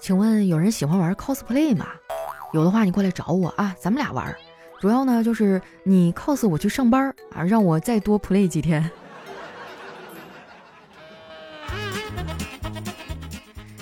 [0.00, 1.86] 请问有人喜欢玩 cosplay 吗？
[2.54, 4.34] 有的话你过来找我啊，咱们俩玩。
[4.80, 8.90] 主要呢就是你 cos 我去上班啊，让我再多 play 几天。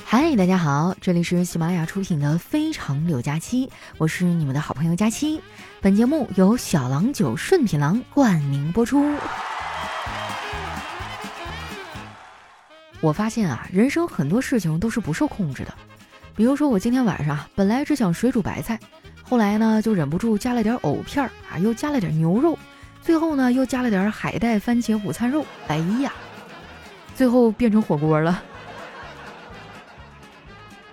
[0.05, 3.67] 嗨，大家好，这里是喜马拉雅出品的《非常六加七》，
[3.97, 5.41] 我是你们的好朋友佳期。
[5.81, 9.15] 本节目由小郎酒顺品郎冠名播出。
[13.01, 15.73] 我发现啊，人生很多事情都是不受控制的。
[16.39, 18.79] 比如说，我今天晚上本来只想水煮白菜，
[19.25, 22.57] 后来呢就忍不住加了点藕片儿啊，又加了点牛肉，
[23.03, 25.45] 最后呢又加了点海带番茄午餐肉。
[25.67, 26.13] 哎呀，
[27.17, 28.41] 最后变成火锅了。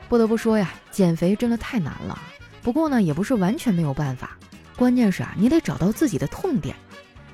[0.09, 2.19] 不得不说呀，减肥真的太难了。
[2.63, 4.35] 不过呢，也不是完全没有办法，
[4.75, 6.75] 关键是啊，你得找到自己的痛点。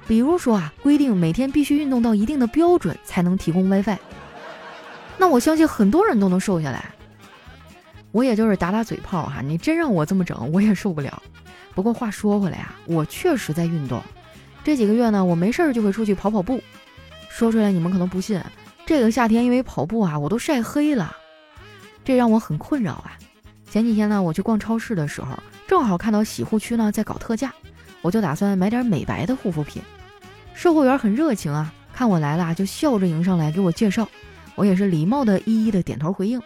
[0.05, 3.97] 比如说啊，规定每天必须运动到一定的标准才能提供 WiFi。
[5.17, 6.91] 那我相信很多人都能瘦下来。
[8.11, 11.21] 我也就是打打嘴炮哈，你真让我这么整，我也受不了。
[11.73, 14.01] 不过话说回来啊，我确实在运动。
[14.63, 16.61] 这几个月呢，我没事儿就会出去跑跑步。
[17.29, 18.41] 说出来你们可能不信，
[18.85, 21.15] 这个夏天因为跑步啊，我都晒黑了，
[22.03, 23.17] 这让我很困扰啊。
[23.69, 27.53] 前几天呢，我去逛超市的时候，正好看到洗护区呢在搞特价，
[28.01, 29.81] 我就打算买点美白的护肤品。
[30.53, 34.07] 售货员很热情啊，看我来了就笑着迎上来给我介绍，
[34.55, 36.41] 我也是礼貌的一一的点头回应。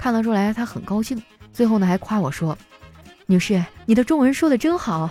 [0.00, 1.22] 看得出来，他很高兴。
[1.52, 2.56] 最后呢，还夸我说
[3.28, 5.10] ：“女士，你的中文说的真好。”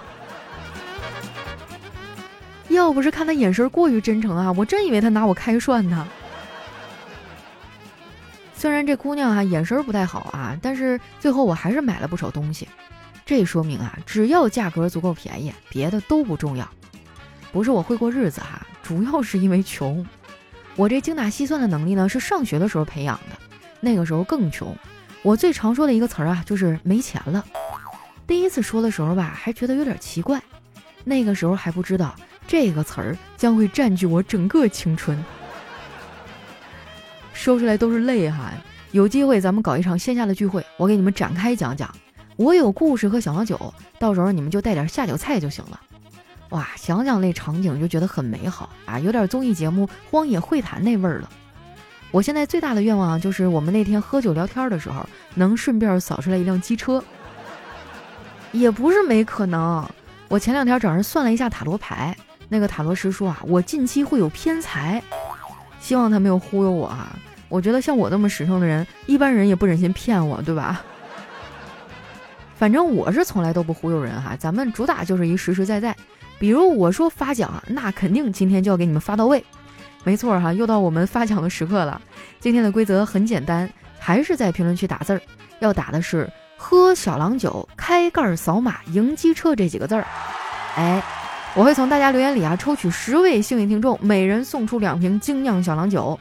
[2.69, 6.07] 要不是看他眼神过于真诚啊，我真以为他拿我开涮呢。
[8.55, 12.67] 虽然这姑娘啊眼神不太好啊，但是最后我还是买了不少东西。
[13.27, 16.67] 这说明啊，只要价格足够便宜，别的都不重要。
[17.51, 20.03] 不是我会过日子哈，主要是因为穷。
[20.75, 23.48] 我这精打细算的能力呢，是上学的时候培养的。
[23.80, 24.75] 那个时候更穷，
[25.22, 27.45] 我最常说的一个词儿啊，就是没钱了。
[28.27, 30.41] 第一次说的时候吧，还觉得有点奇怪。
[31.03, 32.13] 那个时候还不知道
[32.45, 35.17] 这个词儿将会占据我整个青春。
[37.33, 38.52] 说出来都是泪哈。
[38.92, 41.93] 有机会咱们搞一场线下的聚会，我给你们展开讲讲。
[42.36, 45.80] 我有故事和小郎酒，到时候你们就带点下酒菜就行了。
[46.49, 51.30] 哇，想想那场景就觉得很美好啊，有点综艺节目《荒野会谈》那味儿了。
[52.11, 57.03] 我现在最大的愿望，就是我们那天喝酒聊天的时候，能顺便扫出来一辆机车。
[58.52, 59.87] 也不是没可能。
[60.27, 65.02] 我前两天找人算了一下塔罗牌，那个塔罗师说啊，我近期会有偏财。
[65.80, 67.15] 希望他没有忽悠我啊！
[67.47, 70.83] 我觉得像我这么实诚的人，一般人也不忍心骗我，对吧？
[72.58, 74.36] 反正我是从来都不忽悠人哈。
[74.36, 75.95] 咱们主打就是一实实在在。
[76.37, 79.43] 比如我说发奖，那肯定今天就要给你们发到位。
[80.04, 82.02] 没错哈，又到我们发奖的时刻了。
[82.39, 85.21] 今天的规则很简单，还是在评论区打字儿，
[85.60, 90.05] 要打的是“喝小郎酒，开盖扫码赢机车”这几个字儿。
[90.76, 91.04] 哎，
[91.54, 96.17] 我会从大家留言里啊抽取十位幸运听众，每人送出两瓶精酿小郎酒。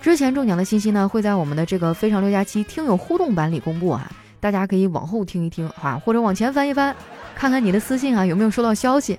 [0.00, 4.08] 之前中奖的信息呢会在我们的这个非常六加七听友互动版里公布啊，
[4.38, 6.94] 大家可以往后听一听啊，或者往前翻一翻，
[7.34, 9.18] 看看你的私信啊有没有收到消息。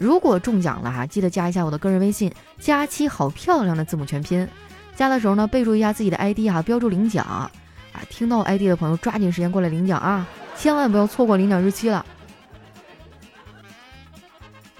[0.00, 4.48] 如果中奖了哈，记得加一下我的个人微信，佳期好漂亮的字母全拼。
[4.96, 7.50] 加的时候呢，备注一下自己的 ID 哈，标注领奖啊。
[8.08, 12.06] 听到 ID 的朋友抓紧时间过来领奖啊，千万不要错过领奖日期了。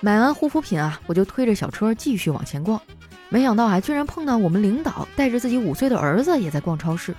[0.01, 2.81] 买完护肤品啊，我就推着小车继续往前逛，
[3.29, 7.15] 没想到啊，居然碰到我们领导带着自己五岁的儿子也在逛超市。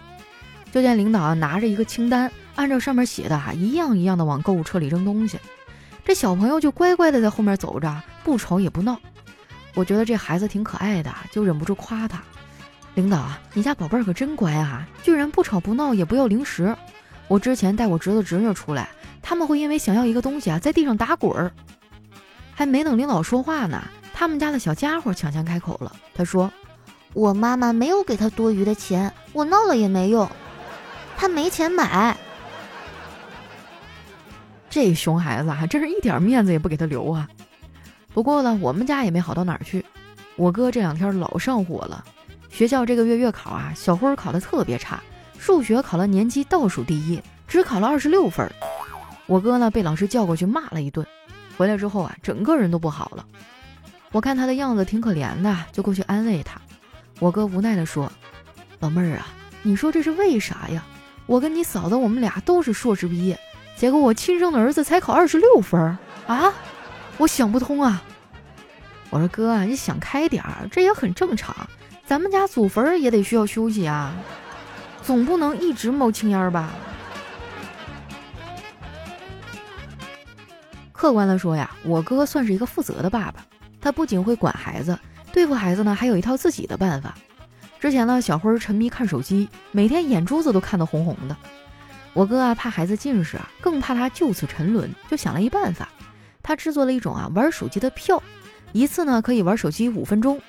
[0.71, 5.37] 就见领导啊拿着一个清单，按照上面写的哈，一样一样的往购物车里扔东西。
[6.03, 8.99] 这小朋友就乖乖的在后面走着，不吵也不闹。
[9.75, 12.21] 我觉得这孩子挺可爱的，就忍不住夸他
[12.95, 16.75] ：“领导啊，你家宝贝儿可真乖啊，居然不吵不闹，也不要零食。
[17.27, 18.89] 我之前带我侄子侄女出来，
[19.21, 21.51] 他们会因为想要一个东西啊，在地上打滚儿。”
[22.53, 23.81] 还没等领导说话呢，
[24.13, 25.95] 他们家的小家伙抢先开口了。
[26.13, 26.51] 他说
[27.13, 30.29] ：“我妈妈没有给他多余的钱，我闹了也没用，
[31.15, 32.17] 他没钱买。”
[34.71, 37.27] 这熊孩子还真是一点面子也不给他留啊！
[38.13, 39.83] 不过呢，我们家也没好到哪儿去。
[40.37, 42.05] 我哥这两天老上火了，
[42.49, 45.03] 学校这个月月考啊，小辉考的特别差，
[45.37, 48.49] 数学考了年级倒数第一，只考了二十六分。
[49.27, 51.05] 我哥呢被老师叫过去骂了一顿，
[51.57, 53.25] 回来之后啊，整个人都不好了。
[54.13, 56.59] 我看他的样子挺可怜的，就过去安慰他。
[57.19, 58.09] 我哥无奈地说
[58.79, 59.27] ：“老妹儿啊，
[59.63, 60.81] 你说这是为啥呀？
[61.25, 63.37] 我跟你嫂子我们俩都是硕士毕业。”
[63.75, 65.97] 结果我亲生的儿子才考二十六分
[66.27, 66.53] 啊！
[67.17, 68.01] 我想不通啊！
[69.09, 71.55] 我说哥，你想开点儿，这也很正常。
[72.05, 74.13] 咱们家祖坟也得需要休息啊，
[75.01, 76.69] 总不能一直冒青烟吧？
[80.91, 83.43] 客观的说呀，我哥算是一个负责的爸爸，
[83.81, 84.97] 他不仅会管孩子，
[85.33, 87.15] 对付孩子呢，还有一套自己的办法。
[87.79, 91.35] 之前呢，小辉沉迷看手机，每天眼珠子都看得红红的，
[92.13, 95.87] 我哥啊，怕孩子近视啊，更怕他就此沉沦，就想了一办法，
[96.43, 98.21] 他制作了一种啊玩手机的票，
[98.73, 100.39] 一次呢可以玩手机五分钟。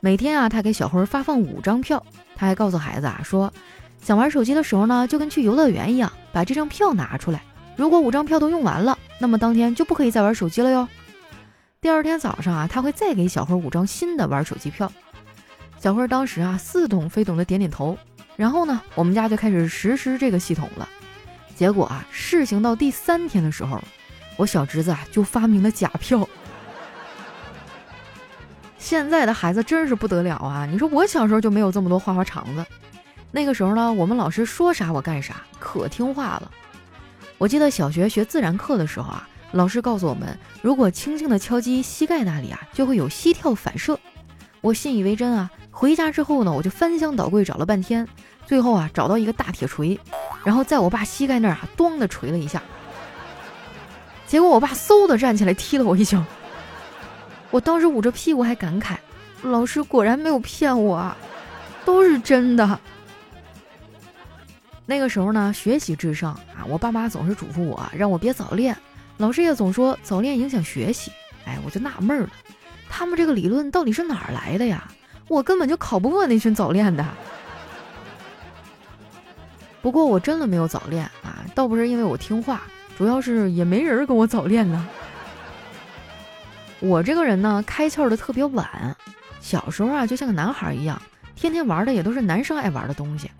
[0.00, 2.04] 每天啊，他给小辉发放五张票，
[2.34, 3.50] 他还告诉孩子啊说，
[4.02, 7.42] 想玩手机的时候呢，就跟去游乐园一样，把这张票拿出来。
[7.76, 10.86] 如果五张票都用完了，那么当天就不可以再玩手机了哟。
[11.80, 14.92] 第二天早上啊，他会再给小辉五张新的玩手机票。
[15.80, 17.96] 小辉当时啊似懂非懂的点点头，
[18.36, 20.88] 然后呢，我们家就开始实施这个系统了。
[21.56, 23.82] 结果啊，试行到第三天的时候，
[24.36, 26.28] 我小侄子啊就发明了假票。
[28.78, 30.68] 现在的孩子真是不得了啊！
[30.70, 32.64] 你说我小时候就没有这么多花花肠子。
[33.32, 36.50] 那个时候呢，我们老师说啥我干啥，可听话了。
[37.38, 43.98] 我记得小学学自然课的时候啊，老师告诉我们，如果轻轻的敲击膝盖那里啊，就会有膝跳反射。
[44.60, 45.50] 我信以为真啊！
[45.70, 48.06] 回家之后呢，我就翻箱倒柜找了半天，
[48.46, 49.98] 最后啊找到一个大铁锤，
[50.44, 52.62] 然后在我爸膝盖那儿啊咣的锤了一下。
[54.26, 56.24] 结果我爸嗖的站起来踢了我一脚，
[57.50, 58.96] 我当时捂着屁股还感慨：
[59.42, 61.16] 老师果然没有骗我啊，
[61.84, 62.80] 都是真的。
[64.84, 68.76] 那个时候呢，学习至上啊，我爸妈总是嘱咐我让我别早恋，
[69.16, 71.10] 老师也总说早恋影响学习。
[71.44, 72.30] 哎，我就纳闷了。
[72.88, 74.88] 他们这个理论到底是哪儿来的呀？
[75.28, 77.04] 我根本就考不过那群早恋的。
[79.86, 82.62] 不过我真的没有早恋啊，倒不是因为我听话，
[82.98, 84.84] 主要是也没人跟我早恋呢。
[86.80, 88.96] 我这个人呢，开窍的特别晚，
[89.40, 91.00] 小时候啊，就像个男孩一样，
[91.36, 93.30] 天天玩的也都是男生爱玩的东西，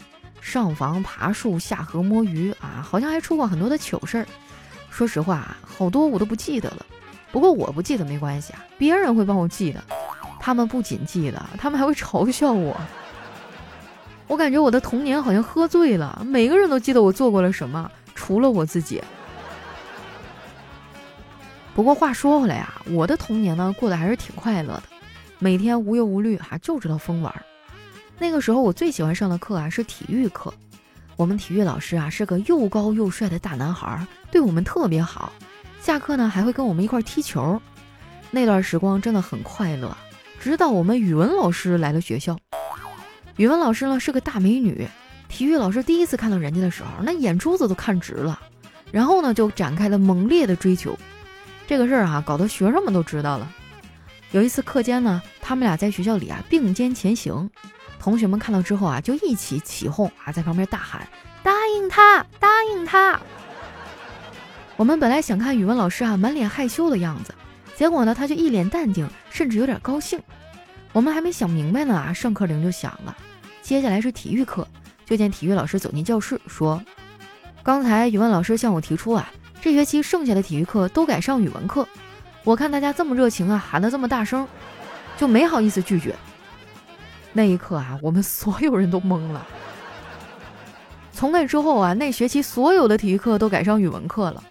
[0.41, 4.27] 上房、爬树、下河、摸鱼啊，好像还出过很多的糗事儿。
[4.89, 6.87] 说实话啊，好多我都不记得了。
[7.33, 9.83] 不过我不记得没关系啊，别人会帮我记得。
[10.39, 12.81] 他们不仅记得，他们还会嘲笑我。
[14.29, 19.03] 我感觉我的童年好像喝醉了，每个人都记得我做过了什么，除了我自己。
[21.75, 24.83] 不过话说回来啊，我的童年呢过得还是挺快乐的，
[25.39, 27.33] 每天无忧无虑哈，就知道疯玩。
[28.19, 30.53] 那个时候我最喜欢上的课啊是体育课，
[31.17, 35.31] 我们体育老师啊是个又高又帅的大男孩，对我们特别好。
[35.81, 37.61] 下课呢还会跟我们一块踢球，
[38.31, 39.95] 那段时光真的很快乐。
[40.41, 42.39] 直到我们语文老师来了学校，
[43.37, 44.89] 语文老师呢是个大美女，
[45.29, 48.41] 体育老师第一次看到人家的时候，那眼珠子都看直了，
[48.91, 50.99] 然后呢就展开了猛烈的追求。
[51.67, 53.47] 这个事儿啊，搞得学生们都知道了。
[54.31, 57.51] 有一次课间呢，他们俩在学校里啊并肩前行，
[58.01, 61.07] 同学们看到之后啊就一起起哄啊，在旁边大喊
[61.45, 63.21] ：“答应他，答应他。”
[64.77, 67.35] 我们本来想看语文老师啊满脸害羞的样子，
[67.77, 70.19] 结果呢他就一脸淡定，甚至有点高兴。
[70.93, 73.15] 我们还没想明白呢啊，上课铃就响了。
[73.67, 74.65] 接下来是体育课，
[75.05, 76.81] 就见体育老师走进教室说
[77.65, 79.29] ：“刚才语文老师向我提出啊，
[79.61, 81.85] 这学期剩下的体育课都改上语文课。
[82.45, 84.47] 我看大家这么热情啊，喊得这么大声，
[85.17, 86.15] 就没好意思拒绝。”
[87.35, 89.45] 那一刻啊，我们所有人都懵了。
[91.11, 94.45] 从那之后啊，那学期所有的体育课都改上语文课了。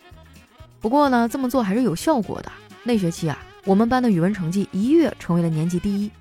[0.81, 2.51] 不过呢，这么做还是有效果的。
[2.84, 6.12] 那学期啊，我们班的语文成绩一跃成为了年级第一，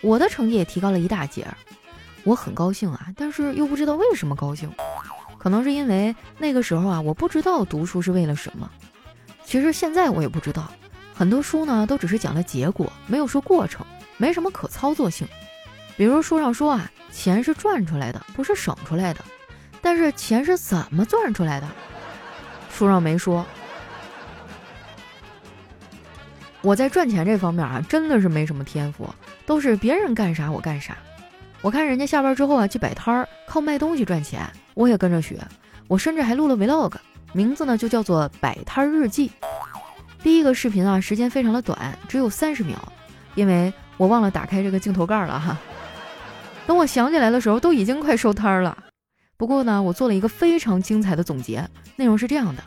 [0.00, 1.56] 我的成绩也提高了一大截儿。
[2.24, 4.70] 我很高兴啊，但是又不知道为什么高兴。
[5.38, 8.70] 可能是因为那个时候啊，我不知道读书是为了什么。
[9.42, 10.70] 其实现在我也不知道，
[11.14, 13.84] 很多书呢都只是讲了结果，没有说过程，
[14.18, 15.26] 没什么可操作性。
[15.96, 19.24] 比如书上说啊，钱是赚出来的，不是省出来的。
[19.80, 21.66] 但是钱是怎么赚出来的？
[22.70, 23.44] 书上没说。
[26.60, 29.08] 我在赚钱这方面啊，真的是没什么天赋，
[29.46, 30.96] 都是别人干啥我干啥。
[31.62, 35.38] 我看人家下班之后啊去摆摊儿，靠卖东西赚钱，我也跟着学。
[35.88, 36.94] 我甚至还录了 vlog，
[37.32, 39.30] 名字呢就叫做摆摊日记。
[40.22, 42.76] 第一个视频啊，时间非常的短，只有三十秒，
[43.34, 45.58] 因为我忘了打开这个镜头盖了哈。
[46.66, 48.76] 等我想起来的时候，都已经快收摊儿了。
[49.36, 52.62] 不过呢，我做了一个非常精彩的总结，内容是这样的：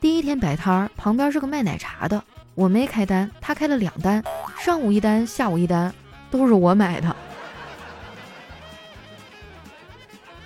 [0.00, 2.22] 第一天摆摊儿，旁边是个卖奶茶的。
[2.54, 4.22] 我没开单，他开了两单，
[4.60, 5.92] 上午一单，下午一单，
[6.30, 7.16] 都是我买的。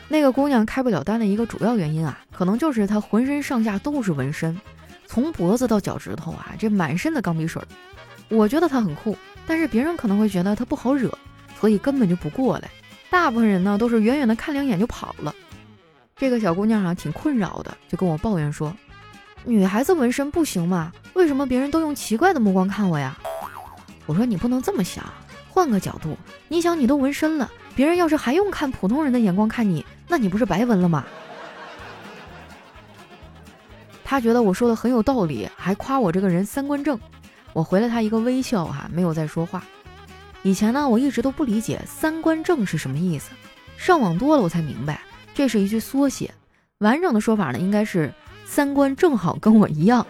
[0.08, 4.58] 那个姑娘开不了单的一个主要原因啊，可能就是她浑身上下都是纹身，
[5.06, 7.62] 从脖子到脚趾头啊，这满身的钢笔水。
[8.30, 11.12] 我觉得她很酷，但是别人可能会觉得她不好惹，
[11.60, 12.70] 所以根本就不过来。
[13.10, 15.34] 大部分人呢都是远远的看两眼就跑了。
[16.16, 18.74] 这个小姑娘啊挺困扰的，就跟我抱怨说
[19.44, 20.92] ：“女孩子纹身不行吗？
[21.14, 23.16] 为什么别人都用奇怪的目光看我呀？
[24.06, 25.04] 我说你不能这么想，
[25.48, 26.16] 换个角度，
[26.48, 31.04] 你想你都纹身了，别人要是还用看普通人的眼光看你，那你不是白纹了吗？
[34.04, 36.98] 他觉得我说的很有道理，还夸我这个人三观正。
[37.52, 39.62] 我回了他一个微笑，哈，没有再说话。
[40.42, 43.32] 以前呢，我一直都不理解三观正是什么意思，
[43.76, 45.00] 上网多了我才明白，
[45.34, 46.32] 这是一句缩写。
[46.78, 48.12] 完整的说法呢，应该是
[48.46, 50.06] 三观正好跟我一样。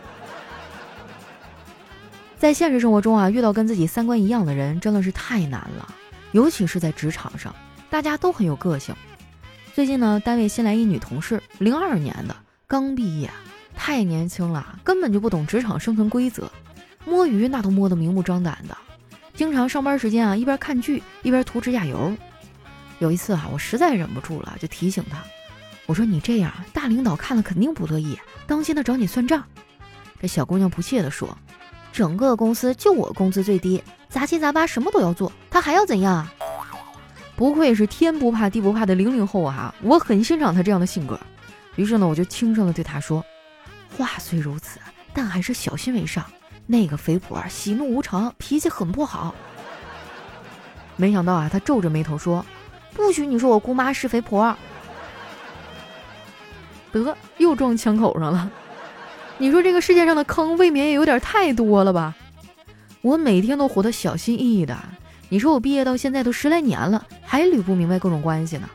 [2.37, 5.93] 在现实生活中啊，遇到跟自己三观一样的人真的是太难了，
[6.31, 7.53] 尤其是在职场上，
[7.91, 8.95] 大家都很有个性。
[9.79, 12.35] 最近呢，单位新来一女同事，零二年的，
[12.67, 13.31] 刚毕业，
[13.77, 16.51] 太年轻了，根本就不懂职场生存规则，
[17.05, 18.77] 摸鱼那都摸得明目张胆的，
[19.35, 22.13] 经常上班时间啊，一边看剧一边涂指甲油。
[22.99, 25.23] 有一次啊，我实在忍不住了，就提醒她，
[25.87, 28.19] 我说你这样，大领导看了肯定不乐意，
[28.49, 29.45] 当心他找你算账。
[30.21, 31.39] 这小姑娘不屑地说。
[31.93, 36.35] 整个公司就我工资最低，杂七杂八什么都要做，他还要怎样啊？
[37.39, 39.73] 不愧是天不怕地不怕的零零后啊！
[39.81, 41.17] 我很欣赏他这样的性格。
[41.77, 43.25] 于是呢，我就轻声的对他说
[43.97, 44.81] ：“话虽如此，
[45.15, 46.25] 但还是小心为上。
[46.67, 49.33] 那个肥婆喜怒无常，脾气很不好。”
[50.99, 52.45] 没想到啊，他皱着眉头说
[52.93, 54.53] ：“不许你说我姑妈是肥婆。”
[56.91, 58.51] 得，又撞枪口上了。
[59.39, 62.17] 你说这个世界上的坑未免也有点太多了吧？
[63.01, 64.77] 我每天都活得小心翼翼的。
[65.29, 68.69] 你说我毕业到现在都十来年了，还捋不明白各种关系呢。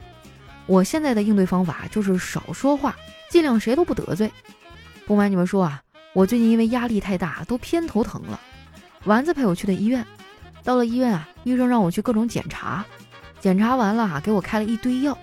[0.65, 2.95] 我现在的应对方法就是少说话，
[3.29, 4.31] 尽量谁都不得罪。
[5.05, 5.81] 不瞒你们说啊，
[6.13, 8.39] 我最近因为压力太大，都偏头疼了。
[9.05, 10.05] 丸子陪我去的医院，
[10.63, 12.85] 到了医院啊，医生让我去各种检查，
[13.39, 15.17] 检查完了啊，给我开了一堆药。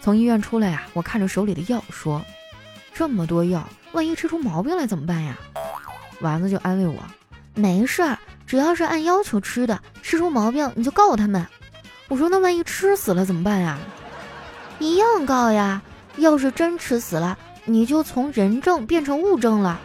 [0.00, 2.24] 从医院出来呀，我看着手里的药说
[2.94, 5.36] ：“这么多药。”万一吃出毛病来怎么办呀？
[6.22, 6.96] 丸子就安慰我
[7.54, 8.18] ：“没事儿，
[8.52, 11.46] 只要是按要求吃的，吃出毛病你就告他们。”
[12.08, 13.78] 我说：“那万一吃死了怎么办呀？”
[14.78, 15.80] 一样告呀！
[16.18, 19.80] 要是真吃死了，你就从人证变成物证了。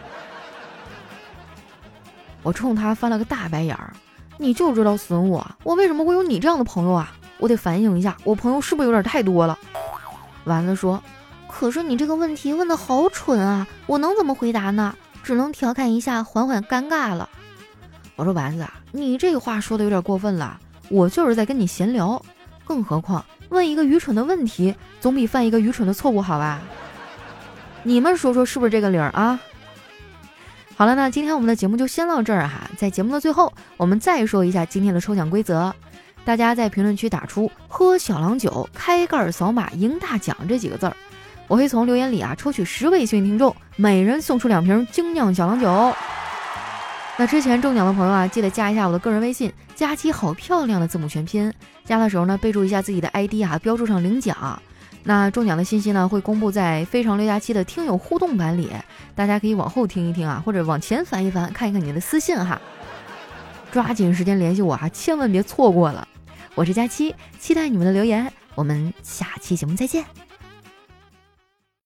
[2.42, 3.94] 我冲他翻了个大白眼儿
[4.36, 5.50] ：“你就知道损我！
[5.62, 7.10] 我为什么会有你这样的朋友啊？
[7.38, 9.58] 我得反省一下，我朋友是不是有点太多了？”
[10.44, 11.02] 丸子说。
[11.50, 13.66] 可是你这个问题问的好蠢啊！
[13.86, 14.94] 我能怎么回答呢？
[15.22, 17.26] 只能调侃一下，缓缓尴尬了。
[18.18, 20.58] 我说丸子，你这话说的有点过分了。
[20.88, 22.20] 我就是在跟你闲聊，
[22.64, 26.60] 更何况问一个愚蠢的问题，总比犯一个愚蠢的错误好吧？
[27.84, 29.38] 你们说说是不是这个理儿啊？
[30.74, 32.68] 好了，那今天我们的节目就先到这儿哈。
[32.76, 35.72] 在节目的最后，我们再说一下今天的抽奖规则，
[36.24, 40.96] 大家在评论区打出“喝小郎酒，开盖扫码赢大奖”这几个字儿。
[41.46, 45.94] 我会从留言里啊抽取十位幸运听众，每人送出两瓶精酿小郎酒。
[47.20, 51.52] 那之前中奖的朋友啊，记得加一下我的个人微信，佳期好漂亮的字母全拼。
[51.84, 54.62] 加的时候呢，备注一下自己的 ID 啊，标注上领奖。
[55.02, 58.70] 那中奖的信息呢，会公布在非常六加七的听友互动版里，
[59.16, 62.60] 大家可以往后听一听啊，或者往前翻一翻，看一看你的私信哈。
[63.72, 66.06] 抓紧时间联系我哈，千万别错过了。
[66.54, 70.04] 我是佳期，期待你们的留言，我们下期节目再见。